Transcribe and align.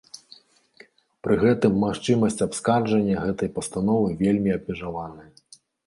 Пры 1.27 1.33
гэтым 1.43 1.77
магчымасць 1.85 2.39
абскарджання 2.47 3.23
гэтай 3.29 3.49
пастановы 3.61 4.09
вельмі 4.27 4.49
абмежаваная. 4.59 5.29